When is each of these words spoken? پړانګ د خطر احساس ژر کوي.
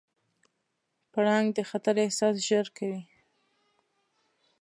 پړانګ 1.11 1.47
د 1.57 1.59
خطر 1.69 1.95
احساس 2.05 2.35
ژر 2.47 2.67
کوي. 2.77 3.01